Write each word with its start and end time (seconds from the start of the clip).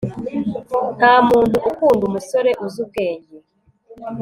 ntamuntu 0.97 1.57
ukunda 1.69 2.03
umusore 2.09 2.49
uzi 2.65 2.77
ubwenge 2.83 3.35